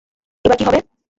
এবার 0.45 0.57
কী 0.59 0.63
হবে? 0.67 0.79